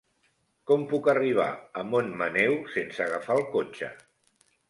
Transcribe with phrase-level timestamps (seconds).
[0.69, 1.49] Com puc arribar
[1.81, 3.91] a Montmaneu sense agafar el cotxe?